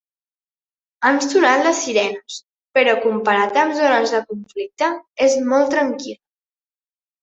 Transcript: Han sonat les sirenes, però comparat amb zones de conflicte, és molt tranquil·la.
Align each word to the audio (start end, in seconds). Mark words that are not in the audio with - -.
Han 1.09 1.19
sonat 1.25 1.65
les 1.67 1.83
sirenes, 1.89 2.39
però 2.79 2.97
comparat 3.05 3.63
amb 3.67 3.79
zones 3.85 4.17
de 4.19 4.25
conflicte, 4.35 4.93
és 5.31 5.41
molt 5.55 5.75
tranquil·la. 5.81 6.23